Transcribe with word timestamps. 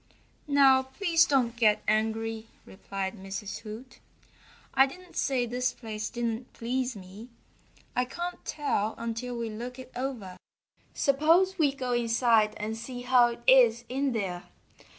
"Now 0.47 0.81
please 0.81 1.25
don't 1.25 1.55
get 1.55 1.83
angry," 1.87 2.47
replied 2.65 3.13
Mrs. 3.15 3.59
Hoot. 3.59 3.99
"I 4.73 4.87
didn't 4.87 5.15
say 5.15 5.45
this 5.45 5.73
place 5.73 6.09
didn't 6.09 6.51
please 6.53 6.95
me. 6.95 7.29
I 7.95 8.05
can't 8.05 8.43
tell 8.43 8.95
until 8.97 9.37
we 9.37 9.51
look 9.51 9.77
it 9.77 9.91
over. 9.95 10.37
Suppose 10.95 11.59
we 11.59 11.71
go 11.71 11.93
inside 11.93 12.55
and 12.57 12.75
see 12.75 13.01
how 13.01 13.27
it 13.27 13.43
is 13.45 13.83
in 13.89 14.11
there. 14.13 14.45